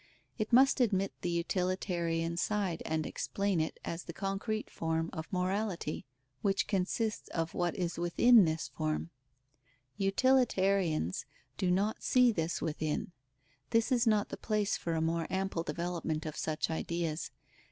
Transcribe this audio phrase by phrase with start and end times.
[0.39, 6.07] It must admit the utilitarian side and explain it as the concrete form of morality,
[6.41, 9.11] which consists of what is within this form.
[9.97, 13.11] Utilitarians do not see this within.
[13.69, 17.29] This is not the place for a more ample development of such ideas.